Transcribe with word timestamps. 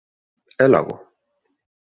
_¿E 0.63 0.65
logo? 0.73 0.95